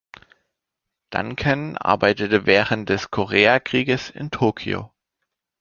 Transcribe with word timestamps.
Duncan 1.11 1.77
arbeitete 1.77 2.47
während 2.47 2.89
des 2.89 3.11
Koreakrieges 3.11 4.09
in 4.09 4.31
Tokyo. 4.31 4.91